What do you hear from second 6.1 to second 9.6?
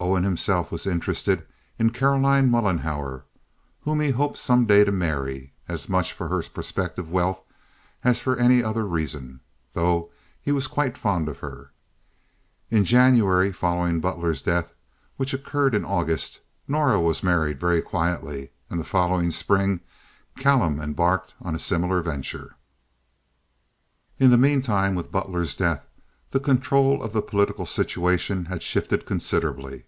for her prospective wealth as for any other reason,